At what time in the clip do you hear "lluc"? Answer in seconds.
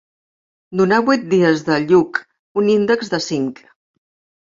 1.85-2.23